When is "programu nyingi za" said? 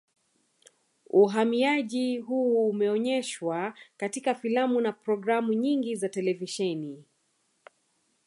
4.91-6.09